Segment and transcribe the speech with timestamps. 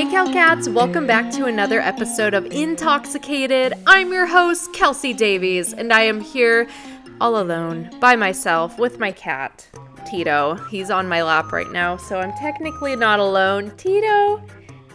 [0.00, 3.78] Hey, Cats, welcome back to another episode of InTALKxicated.
[3.86, 6.66] I'm your host, Kelsi Davies, and I am here
[7.20, 9.68] all alone by myself with my cat,
[10.10, 10.54] Tito.
[10.70, 13.76] He's on my lap right now, so I'm technically not alone.
[13.76, 14.42] Tito,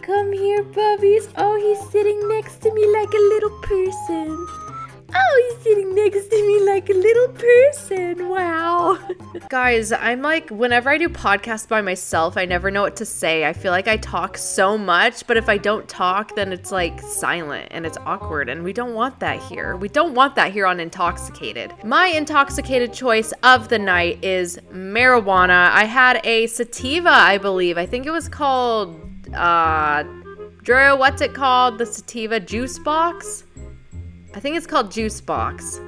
[0.02, 1.28] come here, puppies.
[1.36, 4.65] Oh, he's sitting next to me like a little person.
[5.14, 8.28] Oh, he's sitting next to me like a little person.
[8.28, 8.98] Wow.
[9.48, 13.44] Guys, I'm like, whenever I do podcasts by myself, I never know what to say.
[13.44, 17.00] I feel like I talk so much, but if I don't talk, then it's like
[17.00, 18.48] silent and it's awkward.
[18.48, 19.76] And we don't want that here.
[19.76, 21.84] We don't want that here on InTALKxicated.
[21.84, 25.70] My intoxicated choice of the night is marijuana.
[25.70, 27.78] I had a sativa, I believe.
[27.78, 29.00] I think it was called,
[29.34, 30.02] uh,
[30.62, 31.78] Drew, what's it called?
[31.78, 33.44] The sativa juice box?
[34.36, 35.80] I think it's called Juice Box.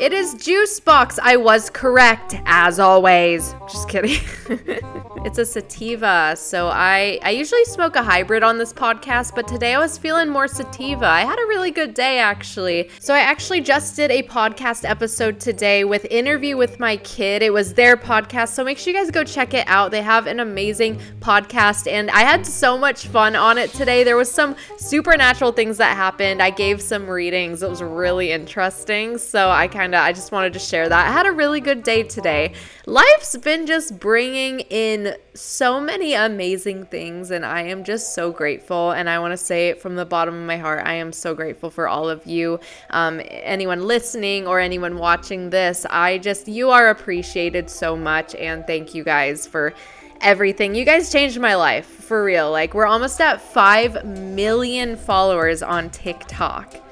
[0.00, 1.20] It is Juice Box.
[1.22, 3.54] I was correct as always.
[3.70, 4.18] Just kidding.
[5.24, 6.34] it's a sativa.
[6.36, 10.28] So I I usually smoke a hybrid on this podcast, but today I was feeling
[10.28, 11.06] more sativa.
[11.06, 12.90] I had a really good day actually.
[12.98, 17.42] So I actually just did a podcast episode today with interview with my kid.
[17.42, 18.48] It was their podcast.
[18.48, 19.92] So make sure you guys go check it out.
[19.92, 24.02] They have an amazing podcast and I had so much fun on it today.
[24.02, 26.42] There was some supernatural things that happened.
[26.42, 27.62] I gave some readings.
[27.62, 29.18] It was really interesting.
[29.18, 31.08] So I kind of I just wanted to share that.
[31.08, 32.52] I had a really good day today.
[32.86, 38.92] Life's been just bringing in so many amazing things, and I am just so grateful.
[38.92, 41.34] And I want to say it from the bottom of my heart I am so
[41.34, 42.60] grateful for all of you.
[42.90, 48.36] Um, anyone listening or anyone watching this, I just, you are appreciated so much.
[48.36, 49.74] And thank you guys for
[50.20, 50.74] everything.
[50.74, 52.50] You guys changed my life for real.
[52.50, 56.83] Like, we're almost at 5 million followers on TikTok.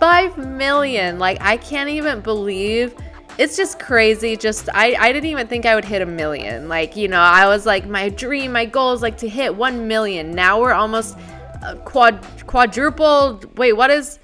[0.00, 1.18] 5 million.
[1.18, 2.94] Like, I can't even believe
[3.38, 4.36] it's just crazy.
[4.36, 6.68] Just, I, I didn't even think I would hit a million.
[6.68, 9.86] Like, you know, I was like, my dream, my goal is like to hit 1
[9.86, 10.32] million.
[10.32, 11.16] Now we're almost
[11.62, 13.58] uh, quad, quadrupled.
[13.58, 14.18] Wait, what is,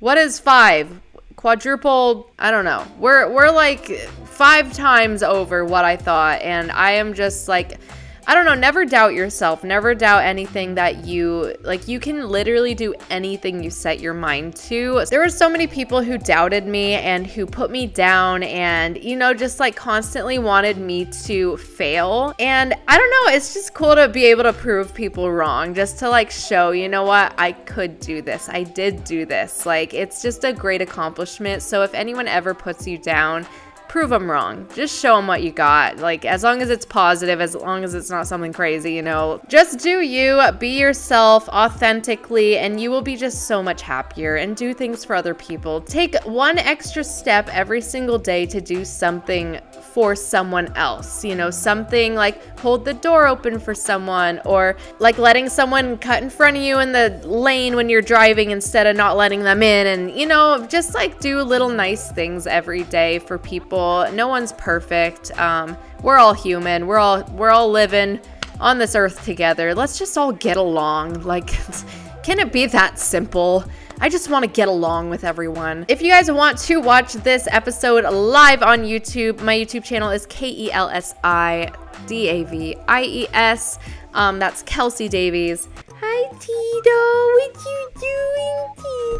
[0.00, 1.00] what is five?
[1.36, 2.86] Quadrupled, I don't know.
[2.98, 3.86] We're, we're like
[4.26, 6.42] five times over what I thought.
[6.42, 7.78] And I am just like,
[8.26, 9.64] I don't know, never doubt yourself.
[9.64, 14.56] Never doubt anything that you like you can literally do anything you set your mind
[14.56, 15.04] to.
[15.10, 19.16] There were so many people who doubted me and who put me down and you
[19.16, 22.34] know just like constantly wanted me to fail.
[22.38, 25.98] And I don't know, it's just cool to be able to prove people wrong, just
[26.00, 28.48] to like show, you know what, I could do this.
[28.48, 29.66] I did do this.
[29.66, 31.62] Like it's just a great accomplishment.
[31.62, 33.46] So if anyone ever puts you down,
[33.90, 34.68] prove them wrong.
[34.72, 35.98] Just show them what you got.
[35.98, 39.40] Like, as long as it's positive, as long as it's not something crazy, you know,
[39.48, 44.56] just do you, be yourself authentically, and you will be just so much happier and
[44.56, 45.80] do things for other people.
[45.80, 49.58] Take one extra step every single day to do something
[49.92, 51.24] for someone else.
[51.24, 56.22] You know, something like hold the door open for someone or like letting someone cut
[56.22, 59.62] in front of you in the lane when you're driving instead of not letting them
[59.62, 59.86] in.
[59.86, 64.06] And, you know, just like do little nice things every day for people.
[64.12, 65.30] No one's perfect.
[65.38, 66.86] Um, we're all human.
[66.86, 68.20] We're all we're all living
[68.60, 69.74] on this earth together.
[69.74, 71.22] Let's just all get along.
[71.22, 71.48] Like
[72.22, 73.64] can it be that simple?
[74.02, 75.84] I just want to get along with everyone.
[75.86, 80.24] If you guys want to watch this episode live on YouTube, my YouTube channel is
[80.24, 81.70] K E L S I
[82.06, 83.78] D A V I E S.
[84.14, 85.68] Um, that's Kelsi Davies.
[86.00, 86.96] Hi, Tito.
[87.36, 88.66] What you doing,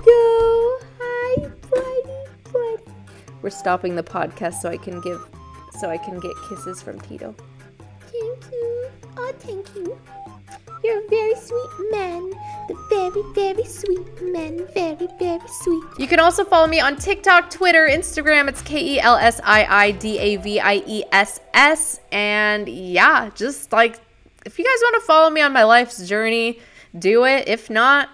[0.01, 0.87] Tito?
[0.99, 2.97] Hi, buddy, buddy.
[3.43, 5.21] We're stopping the podcast so I can give,
[5.79, 7.35] so I can get kisses from Tito.
[8.11, 8.91] Thank you.
[9.23, 9.99] Oh, thank you.
[10.83, 12.31] You're a very sweet man.
[12.69, 14.67] The very, very sweet man.
[14.73, 15.85] Very, very sweet.
[15.99, 18.49] You can also follow me on TikTok, Twitter, Instagram.
[18.49, 22.01] It's K E L S I I D A V I E S S.
[22.11, 24.01] And yeah, just like
[24.47, 26.59] if you guys want to follow me on my life's journey,
[26.99, 27.47] do it.
[27.47, 28.09] If not,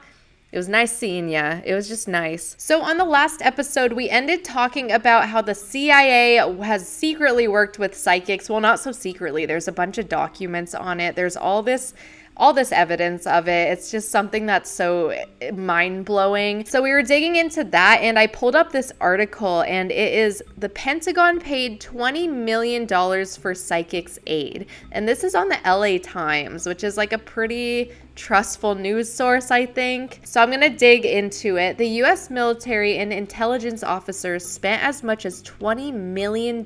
[0.53, 1.61] it was nice seeing ya.
[1.65, 2.55] It was just nice.
[2.57, 7.79] So, on the last episode, we ended talking about how the CIA has secretly worked
[7.79, 8.49] with psychics.
[8.49, 9.45] Well, not so secretly.
[9.45, 11.16] There's a bunch of documents on it.
[11.16, 11.95] There's all this
[12.36, 13.72] all this evidence of it.
[13.72, 15.15] It's just something that's so
[15.54, 16.66] mind blowing.
[16.66, 20.42] So we were digging into that, and I pulled up this article, and it is
[20.59, 22.86] the Pentagon paid $20 million
[23.27, 24.66] for psychics aid.
[24.92, 29.50] And this is on the LA Times, which is like a pretty trustful news source,
[29.50, 30.21] I think.
[30.24, 31.78] So I'm going to dig into it.
[31.78, 36.65] The US military and intelligence officers spent as much as $20 million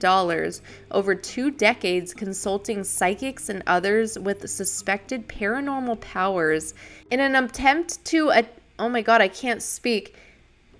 [0.91, 6.75] over two decades consulting psychics and others with suspected paranormal powers
[7.11, 8.43] in an attempt to, uh,
[8.79, 10.17] oh my god, I can't speak.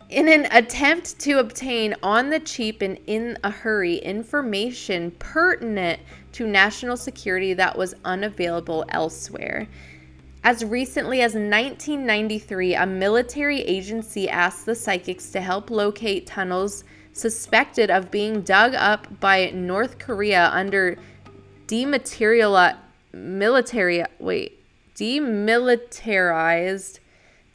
[0.09, 6.01] In an attempt to obtain on the cheap and in a hurry information pertinent
[6.33, 9.69] to national security that was unavailable elsewhere.
[10.43, 17.91] As recently as 1993, a military agency asked the psychics to help locate tunnels suspected
[17.91, 20.97] of being dug up by North Korea under
[21.67, 22.75] dematerial
[23.13, 24.63] military wait
[24.95, 26.99] demilitarized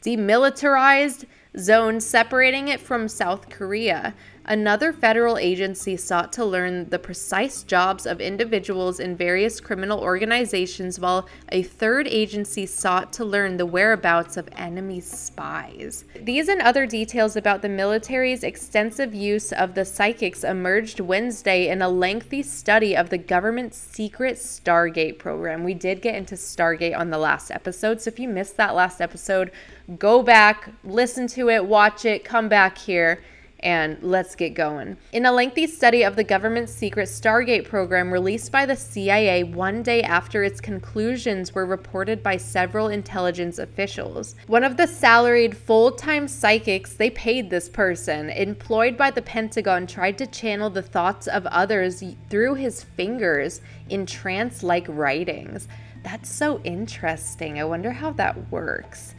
[0.04, 1.24] demilitarized
[1.58, 4.14] zone separating it from South Korea.
[4.48, 11.00] Another federal agency sought to learn the precise jobs of individuals in various criminal organizations,
[11.00, 16.04] while a third agency sought to learn the whereabouts of enemy spies.
[16.14, 21.82] These and other details about the military's extensive use of the psychics emerged Wednesday in
[21.82, 25.64] a lengthy study of the government's secret Stargate program.
[25.64, 29.00] We did get into Stargate on the last episode, so if you missed that last
[29.00, 29.50] episode,
[29.98, 33.20] go back, listen to it, watch it, come back here
[33.60, 34.96] and let's get going.
[35.12, 39.82] In a lengthy study of the government's secret Stargate program released by the CIA one
[39.82, 45.90] day after its conclusions were reported by several intelligence officials, one of the salaried full
[45.90, 51.26] time psychics they paid this person, employed by the Pentagon, tried to channel the thoughts
[51.26, 55.66] of others through his fingers in trance like writings.
[56.04, 57.58] That's so interesting.
[57.58, 59.15] I wonder how that works.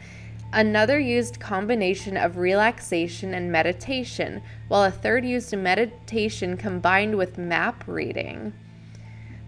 [0.52, 7.84] Another used combination of relaxation and meditation, while a third used meditation combined with map
[7.86, 8.54] reading.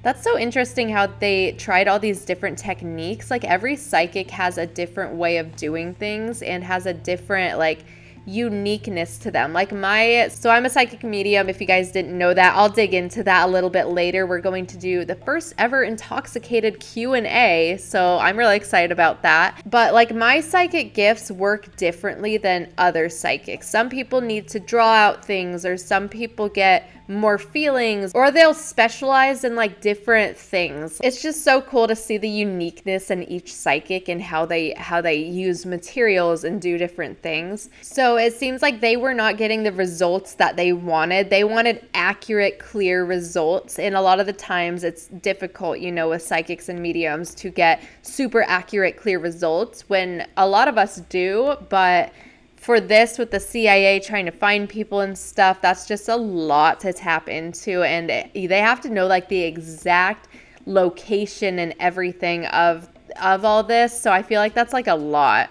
[0.03, 3.31] That's so interesting how they tried all these different techniques.
[3.31, 7.85] Like every psychic has a different way of doing things and has a different like
[8.27, 9.53] uniqueness to them.
[9.53, 12.55] Like my so I'm a psychic medium if you guys didn't know that.
[12.57, 14.27] I'll dig into that a little bit later.
[14.27, 19.63] We're going to do the first ever intoxicated Q&A, so I'm really excited about that.
[19.67, 23.69] But like my psychic gifts work differently than other psychics.
[23.69, 28.55] Some people need to draw out things or some people get more feelings or they'll
[28.55, 31.01] specialize in like different things.
[31.03, 35.01] It's just so cool to see the uniqueness in each psychic and how they how
[35.01, 37.69] they use materials and do different things.
[37.83, 41.31] So it seems like they were not getting the results that they wanted.
[41.31, 46.11] They wanted accurate, clear results and a lot of the times it's difficult, you know,
[46.11, 51.01] with psychics and mediums to get super accurate, clear results when a lot of us
[51.09, 52.13] do, but
[52.61, 56.79] for this with the CIA trying to find people and stuff, that's just a lot
[56.81, 57.83] to tap into.
[57.83, 60.29] And they have to know like the exact
[60.67, 62.89] location and everything of
[63.21, 63.99] of all this.
[63.99, 65.51] So I feel like that's like a lot.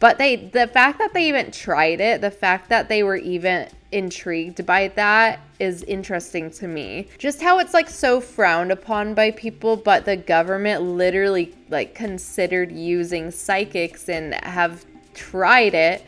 [0.00, 3.68] But they the fact that they even tried it, the fact that they were even
[3.90, 7.08] intrigued by that is interesting to me.
[7.16, 12.70] Just how it's like so frowned upon by people, but the government literally like considered
[12.70, 14.84] using psychics and have
[15.14, 16.04] tried it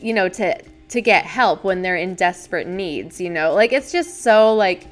[0.00, 0.58] you know, to
[0.88, 3.54] to get help when they're in desperate needs, you know?
[3.54, 4.86] Like it's just so like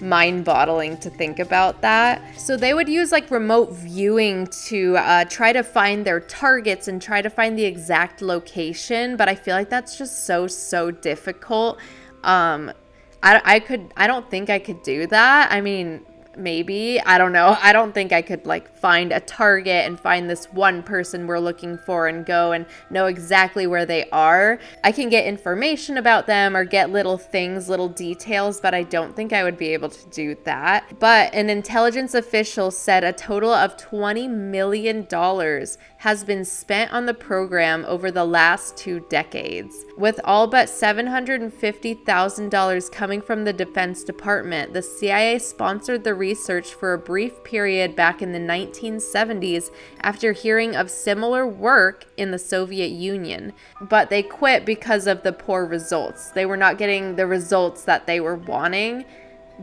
[0.00, 2.22] mind-boggling to think about that.
[2.38, 7.00] So they would use like remote viewing to uh, try to find their targets and
[7.00, 11.78] try to find the exact location, but I feel like that's just so so difficult.
[12.24, 12.72] Um
[13.22, 15.52] I, I could I don't think I could do that.
[15.52, 16.04] I mean,
[16.36, 17.00] maybe.
[17.00, 17.56] I don't know.
[17.60, 21.38] I don't think i could like find a target and find this one person we're
[21.38, 24.58] looking for and go and know exactly where they are.
[24.84, 29.16] I can get information about them or get little things little details but i don't
[29.16, 30.98] think i would be able to do that.
[30.98, 37.06] But an intelligence official said a total of 20 million dollars has been spent on
[37.06, 39.84] the program over the last two decades.
[39.96, 46.92] With all but $750,000 coming from the defense department the cia sponsored the research for
[46.92, 49.70] a brief period back in the 1970s
[50.02, 55.32] after hearing of similar work in the Soviet Union, but they quit because of the
[55.32, 56.30] poor results.
[56.30, 59.04] They were not getting the results that they were wanting.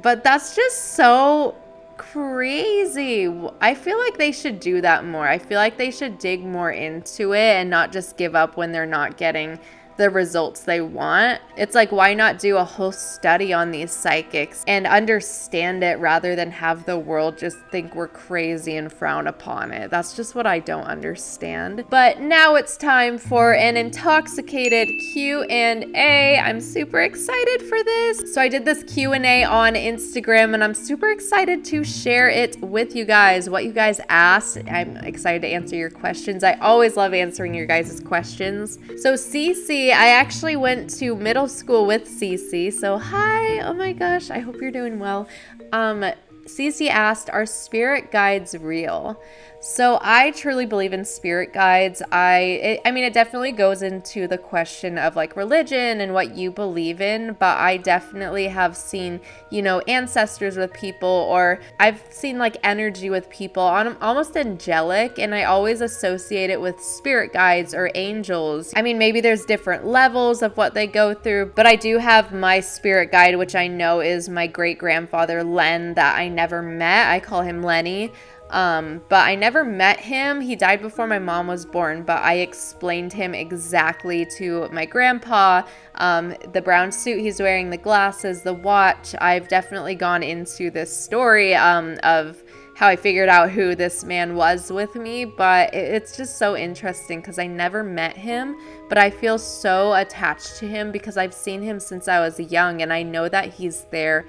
[0.01, 1.56] But that's just so
[1.96, 3.34] crazy.
[3.62, 5.28] I feel like they should do that more.
[5.28, 8.74] I feel like they should dig more into it and not just give up when
[8.74, 9.60] they're not getting
[10.00, 11.41] the results they want.
[11.58, 16.38] It's like, why not do a whole study on these psychics and understand it rather
[16.38, 19.91] than have the world just think we're crazy and frown upon it?
[19.91, 21.84] That's just what I don't understand.
[21.89, 26.39] But now it's time for an intoxicated Q&A.
[26.39, 28.34] I'm super excited for this.
[28.34, 32.96] So I did this Q&A on Instagram and I'm super excited to share it with
[32.96, 33.50] you guys.
[33.50, 36.41] What you guys asked, I'm excited to answer your questions.
[36.41, 38.79] I always love answering your guys' questions.
[39.01, 42.74] So CC I actually went to middle school with Cece.
[42.74, 43.60] So, hi.
[43.60, 44.29] Oh my gosh.
[44.29, 45.27] I hope you're doing well.
[45.72, 46.03] Um,
[46.46, 49.22] Cece asked, Are spirit guides real?
[49.62, 52.01] So I truly believe in spirit guides.
[52.13, 56.34] I it, I mean it definitely goes into the question of like religion and what
[56.34, 62.01] you believe in, but I definitely have seen, you know, ancestors with people or I've
[62.10, 67.34] seen like energy with people on almost angelic and I always associate it with spirit
[67.34, 68.72] guides or angels.
[68.78, 72.32] I mean, maybe there's different levels of what they go through, but I do have
[72.32, 77.10] my spirit guide which I know is my great-grandfather Len that I never met.
[77.10, 78.13] I call him Lenny.
[78.50, 80.41] Um, but I never met him.
[80.41, 85.63] He died before my mom was born, but I explained him exactly to my grandpa.
[85.96, 89.13] Um, the brown suit he's wearing, the glasses, the watch.
[89.20, 92.44] I've definitely gone into this story um, of
[92.79, 97.20] how I figured out who this man was with me, but it's just so interesting
[97.20, 98.56] because I never met him,
[98.88, 102.82] but I feel so attached to him because I've seen him since I was young
[102.82, 104.25] and I know that he's there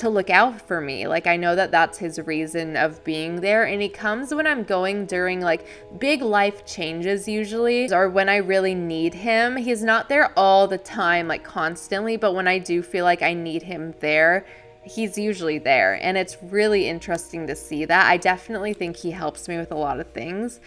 [0.00, 1.06] to look out for me.
[1.06, 4.64] Like I know that that's his reason of being there and he comes when I'm
[4.64, 5.66] going during like
[5.98, 9.56] big life changes usually or when I really need him.
[9.56, 13.34] He's not there all the time like constantly, but when I do feel like I
[13.34, 14.46] need him there,
[14.82, 18.06] he's usually there and it's really interesting to see that.
[18.06, 20.60] I definitely think he helps me with a lot of things.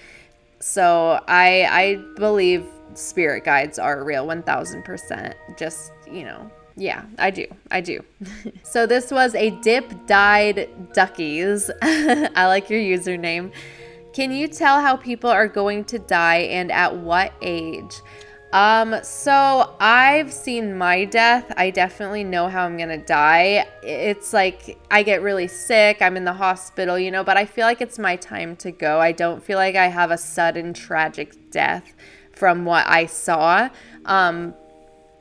[0.59, 5.33] So I I believe spirit guides are real 1000%.
[5.57, 7.45] Just, you know, yeah, I do.
[7.69, 8.03] I do.
[8.63, 11.69] so this was a dip dyed duckies.
[11.81, 13.51] I like your username.
[14.13, 17.93] Can you tell how people are going to die and at what age?
[18.53, 21.51] Um, so I've seen my death.
[21.57, 23.65] I definitely know how I'm gonna die.
[23.81, 27.65] It's like I get really sick, I'm in the hospital, you know, but I feel
[27.65, 28.99] like it's my time to go.
[28.99, 31.95] I don't feel like I have a sudden tragic death
[32.31, 33.69] from what I saw.
[34.05, 34.53] Um,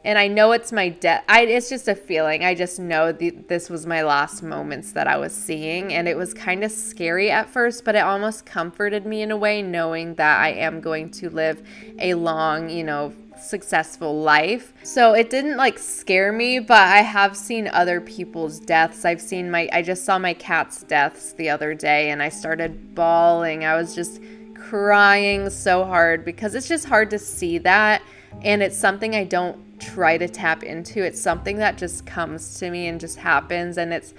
[0.05, 1.25] and I know it's my death.
[1.29, 2.45] I it's just a feeling.
[2.45, 6.35] I just know this was my last moments that I was seeing, and it was
[6.35, 10.41] kind of scary at first, but it almost comforted me in a way, knowing that
[10.41, 11.63] I am going to live
[11.99, 14.73] a long, you know, successful life.
[14.83, 19.05] So it didn't like scare me, but I have seen other people's deaths.
[19.05, 22.95] I've seen my I just saw my cat's deaths the other day, and I started
[22.95, 23.65] bawling.
[23.65, 24.21] I was just
[24.55, 28.03] crying so hard because it's just hard to see that,
[28.43, 31.03] and it's something I don't try to tap into.
[31.03, 34.15] It's something that just comes to me and just happens and it's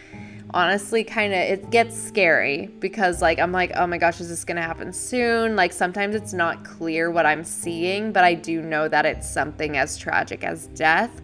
[0.54, 4.46] honestly kind of it gets scary because like I'm like, "Oh my gosh, is this
[4.46, 8.62] going to happen soon?" Like sometimes it's not clear what I'm seeing, but I do
[8.62, 11.22] know that it's something as tragic as death.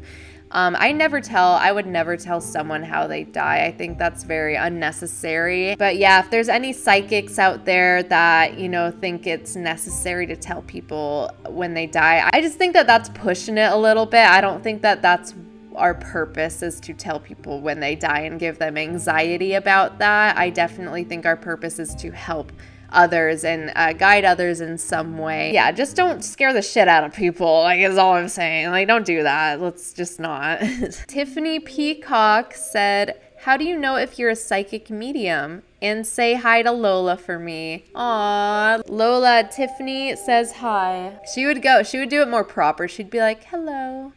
[0.52, 3.66] Um, I never tell, I would never tell someone how they die.
[3.66, 5.76] I think that's very unnecessary.
[5.76, 10.36] But yeah, if there's any psychics out there that, you know, think it's necessary to
[10.36, 14.26] tell people when they die, I just think that that's pushing it a little bit.
[14.26, 15.36] I don't think that that's
[15.76, 20.38] our purpose is to tell people when they die and give them anxiety about that.
[20.38, 22.52] I definitely think our purpose is to help
[22.92, 25.54] others and uh, guide others in some way.
[25.54, 28.70] Yeah, just don't scare the shit out of people, like, is all I'm saying.
[28.70, 29.62] Like, don't do that.
[29.62, 30.60] Let's just not.
[31.08, 35.64] Tiffany Peacock said, How do you know if you're a psychic medium?
[35.82, 37.86] And say hi to Lola for me.
[37.96, 41.18] Aw, Lola, Tiffany says hi.
[41.34, 42.88] She would go, she would do it more proper.
[42.88, 44.12] She'd be like, Hello.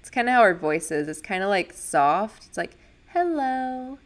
[0.00, 1.08] It's kind of how her voice is.
[1.08, 2.46] It's kind of like soft.
[2.46, 2.76] It's like,
[3.08, 3.98] Hello.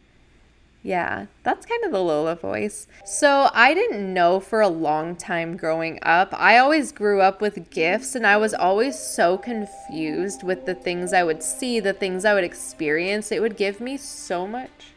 [0.85, 2.87] Yeah, that's kind of the Lola voice.
[3.05, 6.33] So I didn't know for a long time growing up.
[6.33, 11.13] I always grew up with gifts and I was always so confused with the things
[11.13, 13.31] I would see, the things I would experience.
[13.31, 14.91] It would give me so much.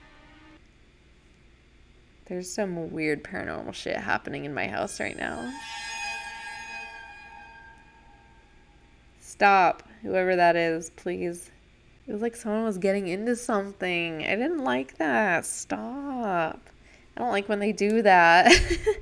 [2.24, 5.54] There's some weird paranormal shit happening in my house right now.
[9.20, 11.52] Stop, whoever that is, please.
[12.08, 14.24] It was like someone was getting into something.
[14.24, 15.44] I didn't like that.
[15.44, 16.60] Stop.
[17.16, 18.52] I don't like when they do that.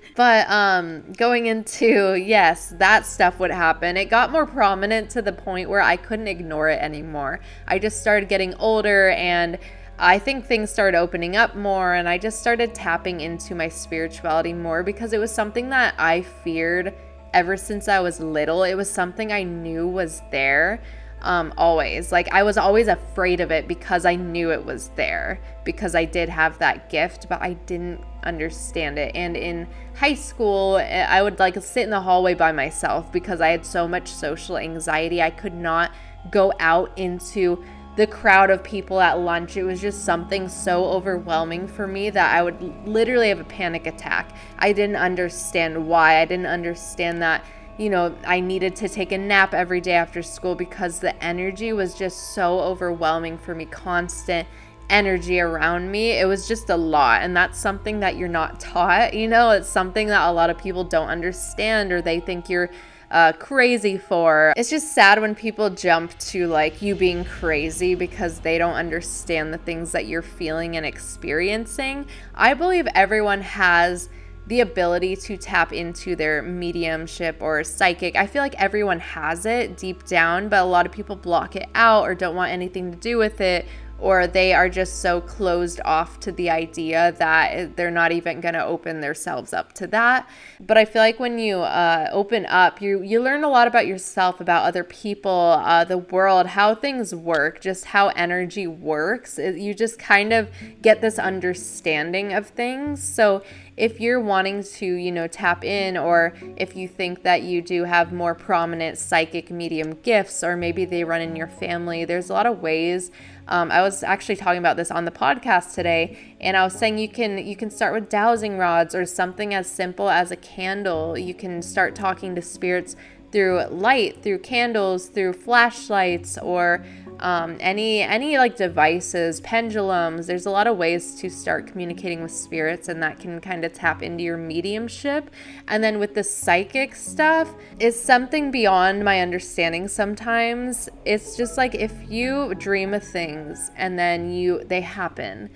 [0.16, 3.98] but um going into yes, that stuff would happen.
[3.98, 7.40] It got more prominent to the point where I couldn't ignore it anymore.
[7.68, 9.58] I just started getting older and
[9.98, 14.54] I think things started opening up more and I just started tapping into my spirituality
[14.54, 16.94] more because it was something that I feared
[17.34, 18.62] ever since I was little.
[18.62, 20.80] It was something I knew was there
[21.22, 22.12] um, always.
[22.12, 26.04] Like I was always afraid of it because I knew it was there because I
[26.04, 29.14] did have that gift, but I didn't understand it.
[29.14, 29.66] And in
[29.96, 33.64] high school, eh, I would like sit in the hallway by myself because I had
[33.64, 35.22] so much social anxiety.
[35.22, 35.92] I could not
[36.30, 37.64] go out into
[37.96, 39.56] the crowd of people at lunch.
[39.56, 43.86] It was just something so overwhelming for me that I would literally have a panic
[43.86, 44.34] attack.
[44.58, 46.20] I didn't understand why.
[46.20, 47.44] I didn't understand that
[47.78, 51.72] you know, I needed to take a nap every day after school because the energy
[51.72, 54.46] was just so overwhelming for me, constant
[54.90, 56.12] energy around me.
[56.12, 57.22] It was just a lot.
[57.22, 59.14] And that's something that you're not taught.
[59.14, 62.70] You know, it's something that a lot of people don't understand or they think you're
[63.10, 64.52] uh, crazy for.
[64.56, 69.52] It's just sad when people jump to like you being crazy because they don't understand
[69.52, 72.06] the things that you're feeling and experiencing.
[72.34, 74.08] I believe everyone has
[74.46, 78.16] the ability to tap into their mediumship or psychic.
[78.16, 81.68] I feel like everyone has it deep down, but a lot of people block it
[81.74, 83.66] out or don't want anything to do with it
[83.98, 88.54] or they are just so closed off to the idea that they're not even going
[88.54, 90.28] to open themselves up to that.
[90.60, 93.86] But I feel like when you uh, open up, you you learn a lot about
[93.86, 95.30] yourself, about other people,
[95.64, 99.38] uh, the world, how things work, just how energy works.
[99.38, 100.50] You just kind of
[100.82, 103.02] get this understanding of things.
[103.02, 103.42] So
[103.76, 107.84] if you're wanting to, you know, tap in, or if you think that you do
[107.84, 112.32] have more prominent psychic medium gifts, or maybe they run in your family, there's a
[112.32, 113.10] lot of ways.
[113.48, 116.98] Um, I was actually talking about this on the podcast today, and I was saying
[116.98, 121.18] you can you can start with dowsing rods or something as simple as a candle.
[121.18, 122.96] You can start talking to spirits
[123.32, 126.84] through light, through candles, through flashlights, or
[127.20, 130.26] um, any any like devices, pendulums.
[130.26, 133.72] There's a lot of ways to start communicating with spirits, and that can kind of
[133.72, 135.30] tap into your mediumship.
[135.68, 139.88] And then with the psychic stuff, is something beyond my understanding.
[139.88, 145.50] Sometimes it's just like if you dream of things and then you they happen.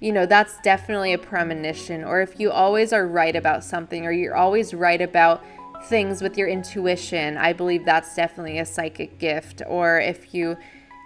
[0.00, 2.04] You know, that's definitely a premonition.
[2.04, 5.42] Or if you always are right about something, or you're always right about
[5.86, 9.62] things with your intuition, I believe that's definitely a psychic gift.
[9.66, 10.56] Or if you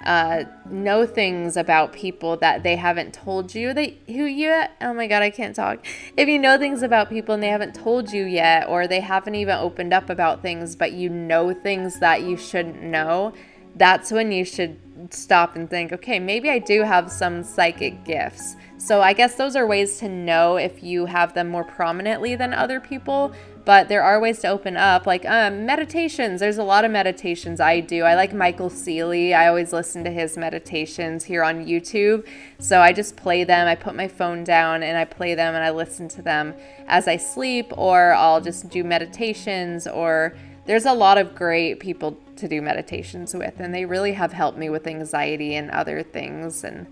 [0.05, 5.07] uh, know things about people that they haven't told you that who you oh my
[5.07, 5.85] god I can't talk.
[6.17, 9.35] If you know things about people and they haven't told you yet or they haven't
[9.35, 13.33] even opened up about things but you know things that you shouldn't know
[13.75, 14.79] that's when you should
[15.11, 18.57] stop and think okay maybe I do have some psychic gifts.
[18.77, 22.55] So I guess those are ways to know if you have them more prominently than
[22.55, 23.33] other people
[23.69, 26.41] but there are ways to open up like um, meditations.
[26.41, 28.03] There's a lot of meditations i do.
[28.03, 32.27] I like michael sealey i always listen to his meditations here on youtube.
[32.59, 33.69] So i just play them.
[33.69, 36.55] I put my phone down and i play them and i listen to them
[36.87, 40.35] as i sleep or i'll just do meditations or
[40.65, 44.57] there's a lot of great people to do meditations with and they really have helped
[44.57, 46.87] me with anxiety and other things and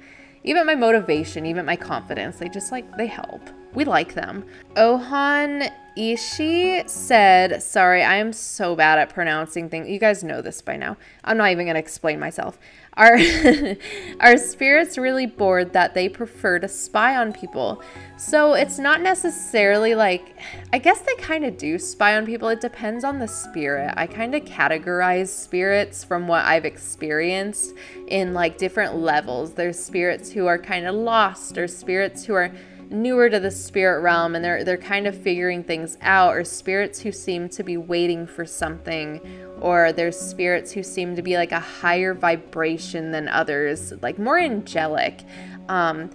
[0.46, 3.42] even my motivation even my confidence they just like they help
[3.76, 4.42] we like them.
[4.76, 5.64] Ohan
[5.96, 9.88] Ishi said, sorry, I am so bad at pronouncing things.
[9.88, 10.96] You guys know this by now.
[11.24, 12.58] I'm not even going to explain myself.
[12.96, 13.18] Our,
[14.20, 17.82] our spirits really bored that they prefer to spy on people.
[18.16, 20.36] So it's not necessarily like,
[20.72, 22.48] I guess they kind of do spy on people.
[22.48, 23.92] It depends on the spirit.
[23.96, 27.74] I kind of categorize spirits from what I've experienced
[28.08, 29.52] in like different levels.
[29.52, 32.50] There's spirits who are kind of lost, or spirits who are
[32.90, 37.00] newer to the spirit realm and they're they're kind of figuring things out or spirits
[37.00, 39.20] who seem to be waiting for something
[39.60, 44.38] or there's spirits who seem to be like a higher vibration than others like more
[44.38, 45.22] angelic.
[45.68, 46.10] Um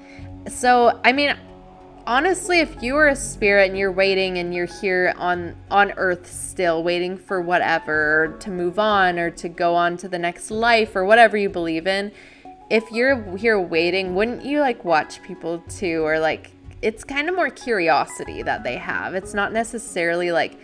[0.49, 1.35] so i mean
[2.07, 6.31] honestly if you are a spirit and you're waiting and you're here on on earth
[6.31, 10.95] still waiting for whatever to move on or to go on to the next life
[10.95, 12.11] or whatever you believe in
[12.71, 17.35] if you're here waiting wouldn't you like watch people too or like it's kind of
[17.35, 19.13] more curiosity that they have.
[19.13, 20.57] It's not necessarily like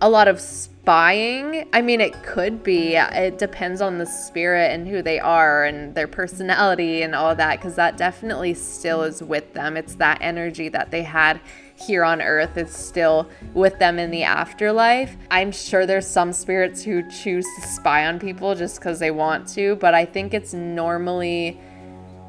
[0.00, 1.68] a lot of spying.
[1.72, 2.96] I mean, it could be.
[2.96, 7.60] It depends on the spirit and who they are and their personality and all that,
[7.60, 9.76] because that definitely still is with them.
[9.76, 11.40] It's that energy that they had
[11.76, 15.16] here on earth is still with them in the afterlife.
[15.30, 19.48] I'm sure there's some spirits who choose to spy on people just because they want
[19.48, 21.60] to, but I think it's normally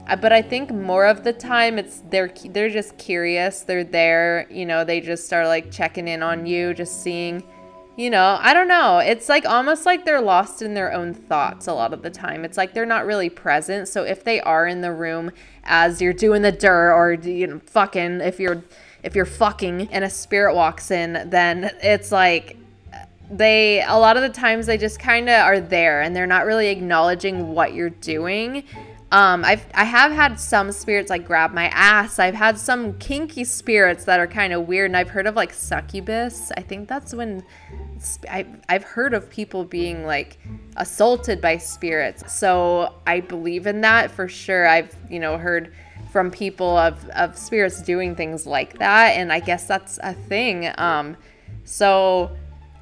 [0.07, 3.61] Uh, but I think more of the time it's they're they're just curious.
[3.61, 7.43] They're there, you know, they just are like checking in on you, just seeing,
[7.95, 8.99] you know, I don't know.
[8.99, 12.43] It's like almost like they're lost in their own thoughts a lot of the time.
[12.43, 13.87] It's like they're not really present.
[13.87, 15.31] So if they are in the room
[15.63, 18.61] as you're doing the dirt or you know, fucking if you're
[19.03, 22.57] if you're fucking and a spirit walks in, then it's like
[23.31, 26.45] they a lot of the times they just kind of are there and they're not
[26.45, 28.63] really acknowledging what you're doing
[29.13, 32.17] um, I've I have had some spirits like grab my ass.
[32.17, 35.53] I've had some kinky spirits that are kind of weird, and I've heard of like
[35.53, 36.51] succubus.
[36.57, 37.43] I think that's when
[38.27, 40.39] I, I've heard of people being like
[40.77, 42.33] assaulted by spirits.
[42.33, 44.67] So I believe in that for sure.
[44.67, 45.71] I've you know heard
[46.11, 50.71] from people of of spirits doing things like that, and I guess that's a thing.
[50.79, 51.17] Um,
[51.65, 52.35] so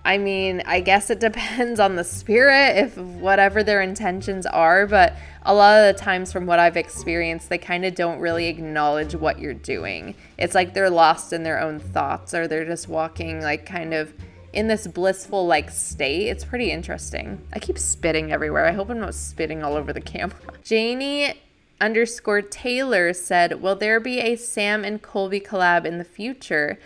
[0.04, 5.16] I mean, I guess it depends on the spirit, if whatever their intentions are, but
[5.44, 9.16] a lot of the times, from what I've experienced, they kind of don't really acknowledge
[9.16, 10.16] what you're doing.
[10.38, 14.14] It's like they're lost in their own thoughts, or they're just walking, like, kind of
[14.54, 16.28] in this blissful, like, state.
[16.28, 17.40] It's pretty interesting.
[17.54, 18.66] I keep spitting everywhere.
[18.66, 20.36] I hope I'm not spitting all over the camera.
[20.64, 21.34] Janie
[21.80, 26.80] underscore Taylor said, Will there be a Sam and Colby collab in the future?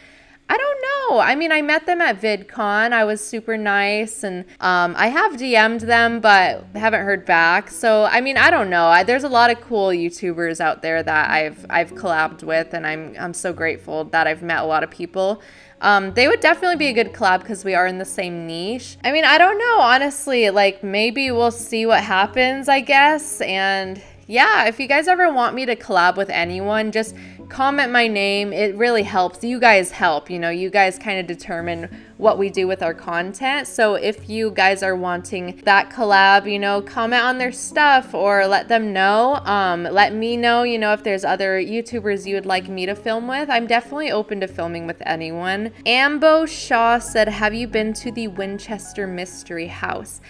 [0.48, 1.20] I don't know.
[1.20, 2.94] I mean, I met them at VidCon.
[2.94, 7.72] I was super nice, and um, I have DM'd them, but haven't heard back.
[7.72, 8.86] So, I mean, I don't know.
[8.86, 12.86] I, there's a lot of cool YouTubers out there that I've I've collabed with, and
[12.86, 15.42] I'm I'm so grateful that I've met a lot of people.
[15.82, 18.98] Um, they would definitely be a good collab because we are in the same niche.
[19.04, 20.50] I mean, I don't know, honestly.
[20.50, 23.42] Like, maybe we'll see what happens, I guess.
[23.42, 27.16] And yeah, if you guys ever want me to collab with anyone, just
[27.50, 28.52] comment my name.
[28.52, 29.44] It really helps.
[29.44, 30.30] You guys help.
[30.30, 33.68] You know, you guys kind of determine what we do with our content.
[33.68, 38.48] So if you guys are wanting that collab, you know, comment on their stuff or
[38.48, 39.36] let them know.
[39.46, 42.96] Um, let me know, you know, if there's other YouTubers you would like me to
[42.96, 43.50] film with.
[43.50, 45.72] I'm definitely open to filming with anyone.
[45.86, 50.22] Ambo Shaw said, Have you been to the Winchester Mystery House?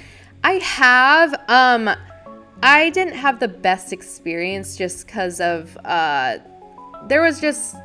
[0.43, 1.33] I have.
[1.47, 1.89] Um,
[2.63, 6.39] I didn't have the best experience just because of uh
[7.07, 7.75] there was just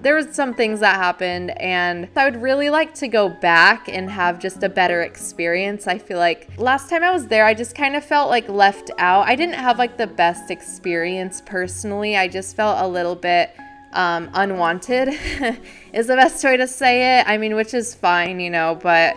[0.00, 4.08] there was some things that happened and i would really like to go back and
[4.08, 5.86] have just a better experience.
[5.86, 8.90] I feel like last time i was there i just kind of felt like left
[8.98, 9.26] out.
[9.26, 12.16] I didn't have like the best experience personally.
[12.16, 13.54] I just felt a little bit
[13.92, 15.08] um, unwanted
[15.92, 17.24] is the best way to say it.
[17.26, 19.16] I mean which is fine you know but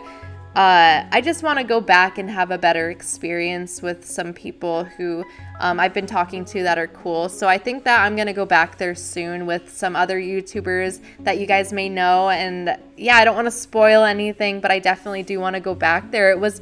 [0.55, 4.83] uh, I just want to go back and have a better experience with some people
[4.83, 5.25] who
[5.59, 7.27] um, I've been talking to that are cool.
[7.27, 11.01] So I think that I'm going to go back there soon with some other YouTubers
[11.21, 12.29] that you guys may know.
[12.29, 15.73] And yeah, I don't want to spoil anything, but I definitely do want to go
[15.73, 16.29] back there.
[16.29, 16.61] It was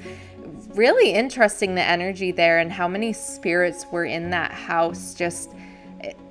[0.70, 5.14] really interesting the energy there and how many spirits were in that house.
[5.14, 5.52] Just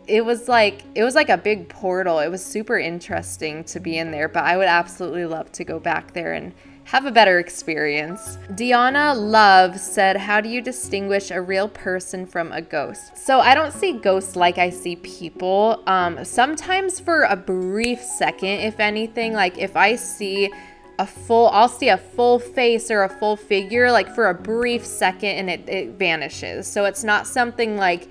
[0.07, 2.21] it was like it was like a big portal.
[2.21, 5.79] It was super interesting to be in there, but I would absolutely love to go
[5.79, 6.55] back there and
[6.91, 8.37] have a better experience.
[8.57, 13.17] Diana Love said, How do you distinguish a real person from a ghost?
[13.17, 15.85] So I don't see ghosts like I see people.
[15.87, 20.53] Um, sometimes for a brief second, if anything, like if I see
[20.99, 24.85] a full I'll see a full face or a full figure like for a brief
[24.85, 26.67] second and it, it vanishes.
[26.67, 28.09] So it's not something like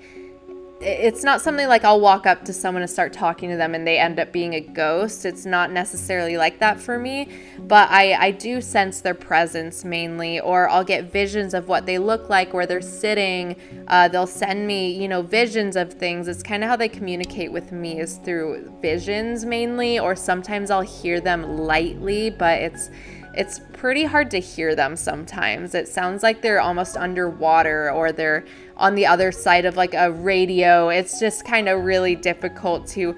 [0.82, 3.86] it's not something like I'll walk up to someone and start talking to them and
[3.86, 5.26] they end up being a ghost.
[5.26, 10.40] It's not necessarily like that for me, but I, I do sense their presence mainly,
[10.40, 13.56] or I'll get visions of what they look like, where they're sitting.
[13.88, 16.28] Uh, they'll send me, you know, visions of things.
[16.28, 20.80] It's kind of how they communicate with me is through visions mainly, or sometimes I'll
[20.80, 22.90] hear them lightly, but it's
[23.32, 25.74] it's pretty hard to hear them sometimes.
[25.74, 28.44] It sounds like they're almost underwater or they're
[28.80, 30.88] on the other side of like a radio.
[30.88, 33.14] It's just kind of really difficult to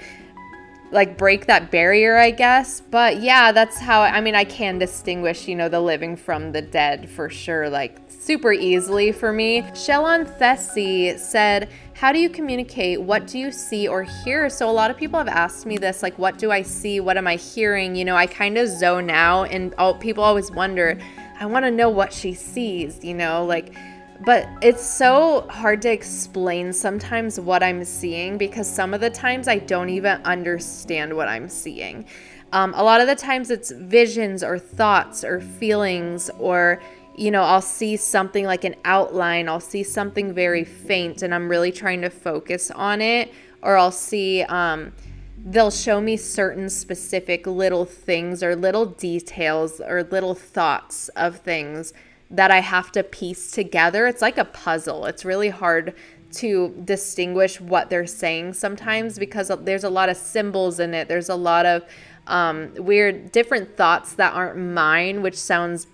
[0.91, 2.81] like break that barrier, I guess.
[2.81, 6.61] But yeah, that's how I mean, I can distinguish, you know, the living from the
[6.61, 9.63] dead for sure, like super easily for me.
[9.75, 13.01] Shellon Thessi said, How do you communicate?
[13.01, 14.51] What do you see or hear?
[14.51, 17.01] So, a lot of people have asked me this, like, what do I see?
[17.01, 17.97] What am I hearing?
[17.97, 20.99] You know, I kind of zone out, and all, people always wonder,
[21.41, 23.75] I want to know what she sees, you know, like,
[24.25, 29.49] but it's so hard to explain sometimes what I'm seeing because some of the times
[29.49, 32.05] I don't even understand what I'm seeing.
[32.53, 36.81] Um, a lot of the times it's visions or thoughts or feelings or
[37.15, 41.47] you know, I'll see something like an outline, I'll see something very faint, and I'm
[41.47, 44.93] really trying to focus on it, or I'll see, um,
[45.37, 51.93] they'll show me certain specific little things or little details or little thoughts of things
[52.33, 54.07] that I have to piece together.
[54.07, 55.07] It's like a puzzle.
[55.07, 55.95] It's really hard
[56.33, 61.07] to distinguish what they're saying sometimes because there's a lot of symbols in it.
[61.09, 61.85] There's a lot of
[62.27, 65.87] um, weird, different thoughts that aren't mine, which sounds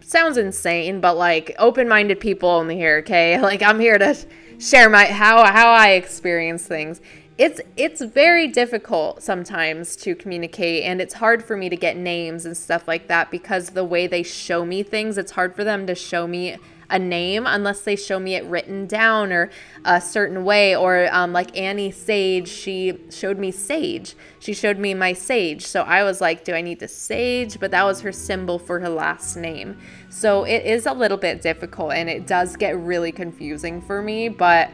[0.00, 2.98] sounds insane, but like open-minded people only here.
[2.98, 4.16] Okay, like I'm here to
[4.58, 7.00] share my how how I experience things
[7.38, 12.44] it's it's very difficult sometimes to communicate and it's hard for me to get names
[12.44, 15.86] and stuff like that because the way they show me things it's hard for them
[15.86, 16.56] to show me
[16.90, 19.50] a name unless they show me it written down or
[19.84, 24.14] a certain way or um, like annie sage she showed me sage.
[24.38, 25.64] She showed me my sage.
[25.66, 27.58] So i was like do i need to sage?
[27.58, 29.78] But that was her symbol for her last name.
[30.10, 34.28] So it is a little bit difficult and it does get really confusing for me
[34.28, 34.70] but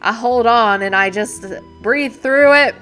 [0.00, 1.44] I hold on and I just
[1.82, 2.74] breathe through it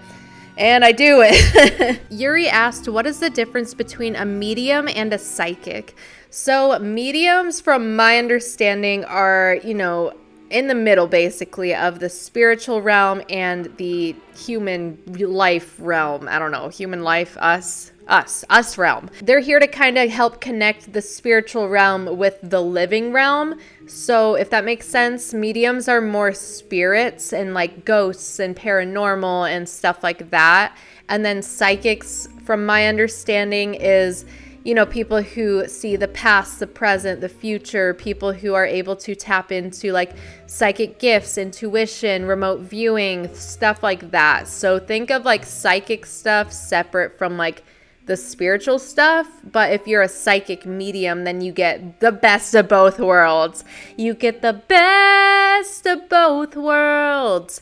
[0.58, 2.00] and I do it.
[2.10, 5.94] Yuri asked, What is the difference between a medium and a psychic?
[6.30, 10.12] So, mediums, from my understanding, are, you know,
[10.50, 16.28] in the middle basically of the spiritual realm and the human life realm.
[16.28, 19.10] I don't know, human life, us, us, us realm.
[19.22, 23.58] They're here to kind of help connect the spiritual realm with the living realm.
[23.86, 29.68] So, if that makes sense, mediums are more spirits and like ghosts and paranormal and
[29.68, 30.76] stuff like that.
[31.08, 34.24] And then psychics, from my understanding, is
[34.66, 38.96] you know, people who see the past, the present, the future, people who are able
[38.96, 44.48] to tap into like psychic gifts, intuition, remote viewing, stuff like that.
[44.48, 47.62] So think of like psychic stuff separate from like
[48.06, 49.28] the spiritual stuff.
[49.44, 53.64] But if you're a psychic medium, then you get the best of both worlds.
[53.96, 57.60] You get the best of both worlds.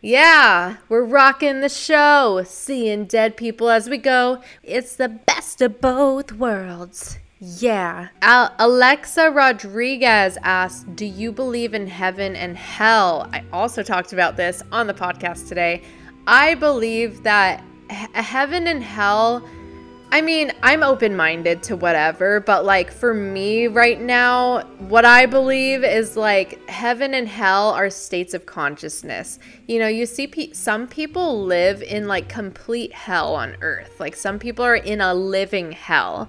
[0.00, 4.42] Yeah, we're rocking the show, seeing dead people as we go.
[4.64, 7.18] It's the best of both worlds.
[7.38, 8.08] Yeah.
[8.20, 13.28] Al- Alexa Rodriguez asked, Do you believe in heaven and hell?
[13.32, 15.82] I also talked about this on the podcast today.
[16.26, 19.48] I believe that he- heaven and hell
[20.12, 25.24] I mean, I'm open minded to whatever, but like for me right now, what I
[25.24, 29.38] believe is like heaven and hell are states of consciousness.
[29.66, 33.98] You know, you see pe- some people live in like complete hell on earth.
[33.98, 36.28] Like some people are in a living hell.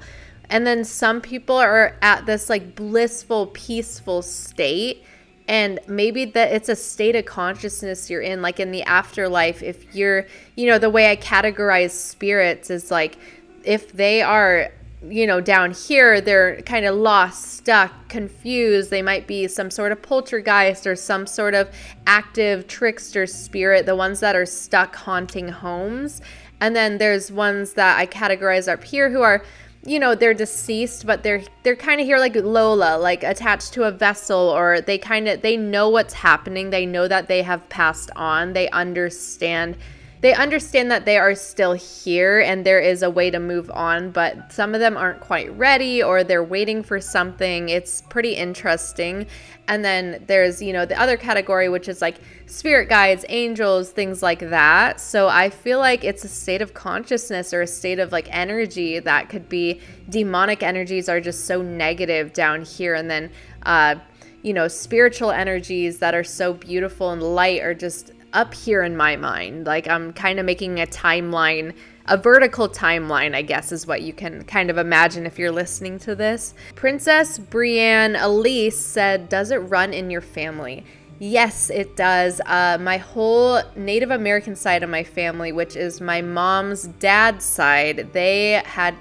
[0.50, 5.04] And then some people are at this like blissful, peaceful state
[5.50, 9.94] and maybe that it's a state of consciousness you're in like in the afterlife if
[9.94, 13.18] you're you know the way i categorize spirits is like
[13.64, 14.70] if they are
[15.10, 18.90] you know down here they're kind of lost stuck confused.
[18.90, 21.70] They might be some sort of poltergeist or some sort of
[22.06, 26.22] active trickster spirit the ones that are stuck haunting homes.
[26.60, 29.44] And then there's ones that i categorize up here who are
[29.86, 33.84] you know they're deceased but they're they're kind of here like lola like attached to
[33.84, 36.70] a vessel or they kind of they know what's happening.
[36.70, 38.54] They know that they have passed on.
[38.54, 39.78] They understand
[40.24, 44.10] they understand that they are still here and there is a way to move on,
[44.10, 47.68] but some of them aren't quite ready or they're waiting for something.
[47.68, 49.28] It's pretty interesting.
[49.68, 54.24] And then there's, you know, the other category, which is like spirit guides, angels, things
[54.24, 55.02] like that.
[55.02, 59.00] So I feel like it's a state of consciousness or a state of like energy
[59.00, 62.96] that could be demonic energies are just so negative down here.
[62.96, 63.30] And then,
[63.64, 63.96] uh,
[64.42, 68.98] you know, spiritual energies that are so beautiful and light are just up here in
[68.98, 69.66] my mind.
[69.66, 71.74] Like I'm kind of making a timeline,
[72.08, 76.00] a vertical timeline, I guess, is what you can kind of imagine if you're listening
[76.00, 76.54] to this.
[76.76, 80.84] Princess Brienne Elise said, Does it run in your family?
[81.20, 82.42] Yes, it does.
[82.46, 88.10] Uh, my whole Native American side of my family, which is my mom's dad's side,
[88.12, 88.96] they had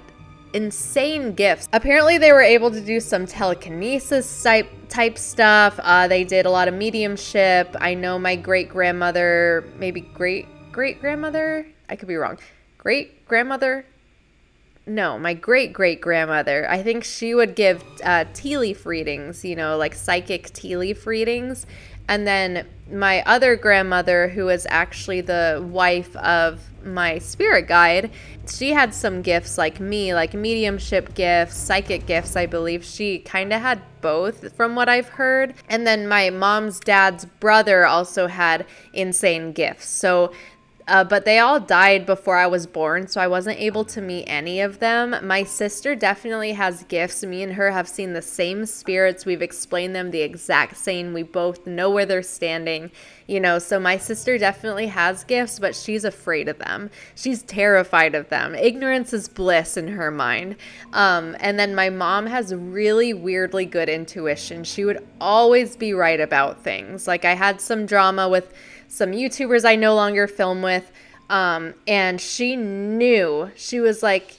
[0.53, 1.67] insane gifts.
[1.73, 5.79] Apparently, they were able to do some telekinesis type type stuff.
[5.81, 7.75] Uh, they did a lot of mediumship.
[7.79, 11.67] I know my great grandmother, maybe great great grandmother.
[11.89, 12.39] I could be wrong.
[12.77, 13.85] Great grandmother.
[14.85, 16.69] No, my great great grandmother.
[16.69, 19.43] I think she would give uh, tea leaf readings.
[19.45, 21.65] You know, like psychic tea leaf readings.
[22.07, 28.11] And then my other grandmother, who was actually the wife of my spirit guide,
[28.47, 32.83] she had some gifts like me, like mediumship gifts, psychic gifts, I believe.
[32.83, 35.53] She kind of had both from what I've heard.
[35.69, 39.89] And then my mom's dad's brother also had insane gifts.
[39.89, 40.33] So
[40.87, 44.25] uh, but they all died before I was born, so I wasn't able to meet
[44.25, 45.15] any of them.
[45.21, 47.23] My sister definitely has gifts.
[47.23, 49.25] Me and her have seen the same spirits.
[49.25, 51.13] We've explained them the exact same.
[51.13, 52.91] We both know where they're standing,
[53.27, 53.59] you know.
[53.59, 56.89] So my sister definitely has gifts, but she's afraid of them.
[57.15, 58.55] She's terrified of them.
[58.55, 60.55] Ignorance is bliss in her mind.
[60.91, 64.63] Um, and then my mom has really weirdly good intuition.
[64.63, 67.07] She would always be right about things.
[67.07, 68.53] Like I had some drama with
[68.87, 70.91] some YouTubers I no longer film with.
[71.29, 74.37] Um, and she knew, she was like,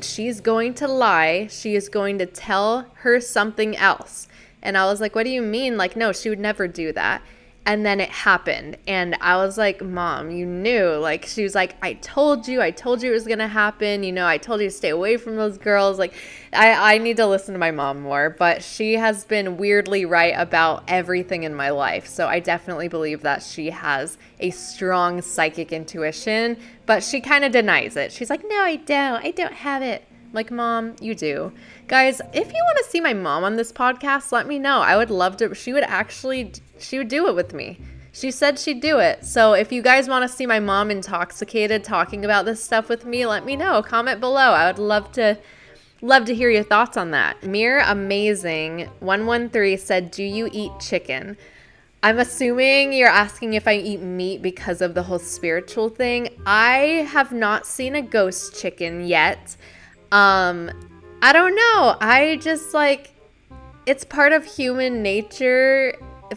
[0.00, 1.48] she's going to lie.
[1.50, 4.28] She is going to tell her something else.
[4.62, 5.76] And I was like, what do you mean?
[5.76, 7.22] Like, no, she would never do that
[7.70, 8.76] and then it happened.
[8.88, 10.88] And i was like mom you knew.
[10.96, 12.60] Like she was like i told you.
[12.60, 14.02] I told you it was gonna happen.
[14.02, 15.96] You know i told you to stay away from those girls.
[15.96, 16.12] Like
[16.52, 18.28] i i need to listen to my mom more.
[18.28, 22.08] But she has been weirdly right about everything in my life.
[22.08, 26.56] So i definitely believe that she has a strong psychic intuition.
[26.86, 28.10] But she kind of denies it.
[28.10, 29.24] She's like no i don't.
[29.24, 31.52] I don't have it like, mom, you do.
[31.88, 34.80] Guys, if you want to see my mom on this podcast, let me know.
[34.80, 35.54] I would love to.
[35.54, 37.78] She would actually, she would do it with me.
[38.12, 39.24] she said she'd do it.
[39.24, 43.04] So if you guys want to see my mom intoxicated talking about this stuff with
[43.04, 43.82] me, let me know.
[43.82, 44.52] Comment below.
[44.52, 45.38] I would love to
[46.02, 47.42] love to hear your thoughts on that.
[47.42, 51.36] Mere Amazing 113 said, "Do you eat chicken?"
[52.02, 56.30] I'm assuming you're asking if I eat meat because of the whole spiritual thing.
[56.46, 59.56] I have not seen a ghost chicken yet.
[60.12, 60.70] Um
[61.22, 61.96] I don't know.
[62.00, 63.12] I just like
[63.86, 65.94] it's part of human nature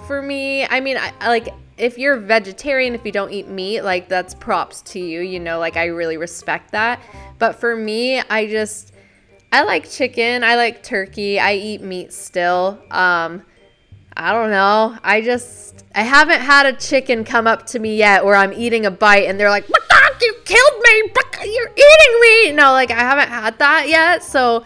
[0.08, 0.66] for me.
[0.66, 4.82] I mean, I, like if you're vegetarian, if you don't eat meat, like that's props
[4.82, 7.02] to you, you know, like I really respect that.
[7.40, 8.94] But for me, I just
[9.52, 12.80] I like chicken, I like turkey, I eat meat still.
[12.92, 13.44] Um
[14.16, 14.98] I don't know.
[15.04, 18.86] I just I haven't had a chicken come up to me yet where I'm eating
[18.86, 20.22] a bite and they're like, "What the heck?
[20.22, 21.12] You killed me!
[21.52, 24.24] You're eating me!" No, like I haven't had that yet.
[24.24, 24.64] So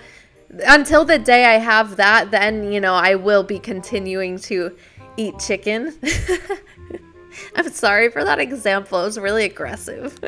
[0.66, 4.76] until the day I have that, then you know I will be continuing to
[5.18, 5.98] eat chicken.
[7.56, 9.02] I'm sorry for that example.
[9.02, 10.20] It was really aggressive.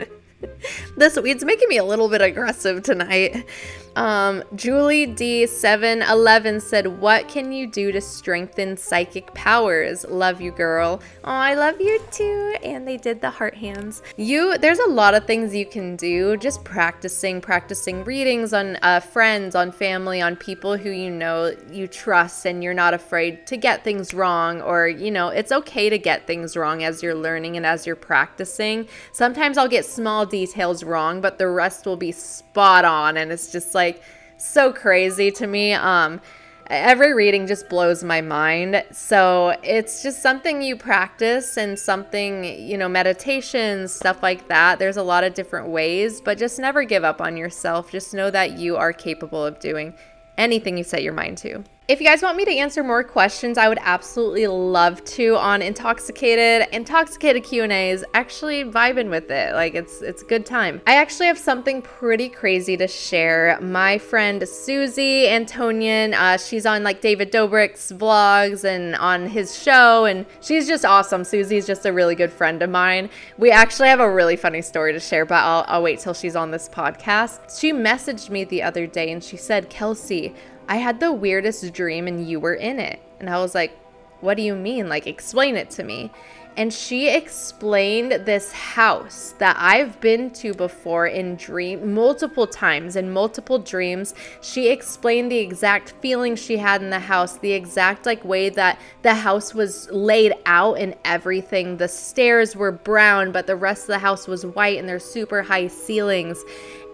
[0.98, 3.46] this weed's making me a little bit aggressive tonight.
[4.00, 10.06] Um, Julie D711 said, What can you do to strengthen psychic powers?
[10.08, 11.02] Love you, girl.
[11.26, 12.56] Oh, I love you too.
[12.64, 14.02] And they did the heart hands.
[14.16, 16.38] You, there's a lot of things you can do.
[16.38, 21.86] Just practicing, practicing readings on uh, friends, on family, on people who you know you
[21.86, 24.62] trust, and you're not afraid to get things wrong.
[24.62, 27.98] Or, you know, it's okay to get things wrong as you're learning and as you're
[27.98, 28.88] practicing.
[29.12, 33.18] Sometimes I'll get small details wrong, but the rest will be spot on.
[33.18, 33.89] And it's just like
[34.38, 35.74] so crazy to me.
[35.74, 36.22] Um,
[36.70, 38.84] every reading just blows my mind.
[38.92, 44.80] So it's just something you practice and something, you know, meditations, stuff like that.
[44.80, 47.92] There's a lot of different ways, but just never give up on yourself.
[47.92, 49.94] Just know that you are capable of doing
[50.38, 51.64] anything you set your mind to.
[51.90, 55.62] If you guys want me to answer more questions, I would absolutely love to on
[55.62, 56.70] InTALKxicated.
[56.72, 59.56] InTALKxicated Q&A is actually vibing with it.
[59.56, 60.84] Like it's it's a good time.
[60.86, 63.58] I actually have something pretty crazy to share.
[63.60, 70.06] My friend Suzy Antonyan, uh, she's on like David Dobrik's vlogs and on his show
[70.06, 71.24] and she's just awesome.
[71.24, 73.10] Suzy's just a really good friend of mine.
[73.40, 76.36] We actually have a really funny story to share, but I'll, I'll wait till she's
[76.36, 77.60] on this podcast.
[77.60, 80.36] She messaged me the other day and she said, Kelsi,
[80.70, 83.02] I had the weirdest dream and you were in it.
[83.20, 83.78] And I was like,
[84.22, 84.88] What do you mean?
[84.88, 86.12] Like, explain it to me.
[86.58, 93.14] And she explained this house that I've been to before in dream multiple times in
[93.14, 94.14] multiple dreams.
[94.42, 98.78] She explained the exact feeling she had in the house, the exact like way that
[99.04, 101.78] the house was laid out and everything.
[101.78, 105.42] The stairs were brown, but the rest of the house was white and there's super
[105.42, 106.44] high ceilings.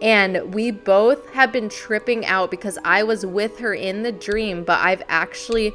[0.02, 4.64] And we both have been tripping out because I was with her in the dream,
[4.64, 5.74] but I've actually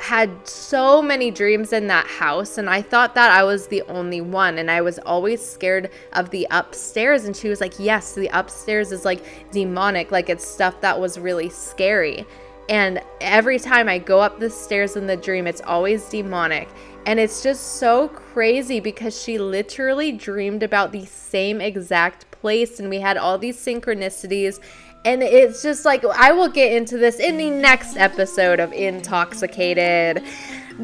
[0.00, 4.22] had so many dreams in that house and I thought that I was the only
[4.22, 8.28] one and I was always scared of the upstairs and she was like yes the
[8.32, 12.24] upstairs is like demonic like it's stuff that was really scary.
[12.70, 16.68] And every time I go up the stairs in the dream it's always demonic
[17.06, 22.88] and it's just so crazy because she literally dreamed about the same exact place and
[22.88, 24.60] we had all these synchronicities
[25.04, 30.26] and it's just like I will get into this in the next episode of InTALKxicated.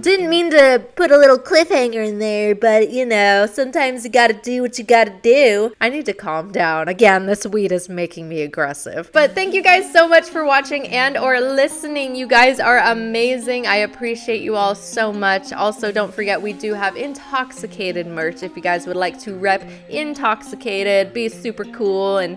[0.00, 4.34] Didn't mean to put a little cliffhanger in there, but you know, sometimes you gotta
[4.34, 5.72] do what you gotta do.
[5.80, 6.88] I need to calm down.
[6.88, 9.10] Again, this weed is making me aggressive.
[9.12, 12.14] But thank you guys so much for watching and or listening.
[12.14, 13.66] You guys are amazing.
[13.66, 15.52] I appreciate you all so much.
[15.52, 19.62] Also, don't forget we do have InTALKxicated merch if you guys would like to rep
[19.88, 22.36] InTALKxicated, be super cool and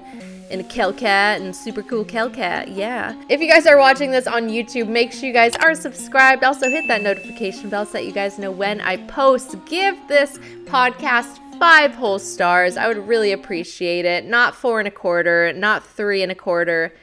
[0.50, 2.76] and a Kelcat and super cool Kelcat.
[2.76, 3.22] Yeah.
[3.30, 6.44] If you guys are watching this on YouTube, make sure you guys are subscribed.
[6.44, 9.56] Also, hit that notification bell so that you guys know when I post.
[9.66, 12.78] Give this podcast five whole stars.
[12.78, 14.26] I would really appreciate it.
[14.26, 16.94] Not four and a quarter, not three and a quarter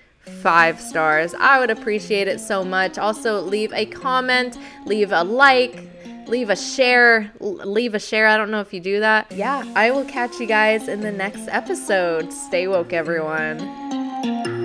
[0.43, 1.35] five stars.
[1.39, 2.99] I would appreciate it so much.
[2.99, 5.96] Also, leave a comment, leave a like,
[6.29, 8.27] leave a share, leave a share.
[8.27, 9.31] I don't know if you do that.
[9.33, 12.33] Yeah, I will catch you guys in the next episode.
[12.33, 14.56] Stay woke, everyone.